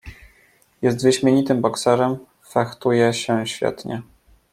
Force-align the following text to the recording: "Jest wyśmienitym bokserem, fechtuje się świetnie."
"Jest 0.81 1.03
wyśmienitym 1.03 1.61
bokserem, 1.61 2.17
fechtuje 2.49 3.13
się 3.13 3.47
świetnie." 3.47 4.01